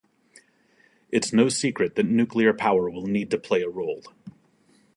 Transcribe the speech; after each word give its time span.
It’s 1.11 1.31
no 1.31 1.47
secret 1.47 1.93
that 1.93 2.07
nuclear 2.07 2.53
power 2.53 2.89
will 2.89 3.05
need 3.05 3.29
to 3.29 3.37
play 3.37 3.61
a 3.61 3.69
role. 3.69 4.01